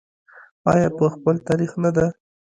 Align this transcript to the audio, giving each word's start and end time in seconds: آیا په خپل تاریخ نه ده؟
آیا 0.71 0.87
په 0.97 1.05
خپل 1.13 1.35
تاریخ 1.47 1.71
نه 1.83 1.91
ده؟ 1.95 2.07